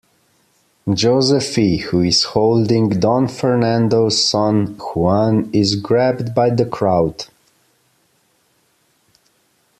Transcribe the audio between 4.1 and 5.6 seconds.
son Juan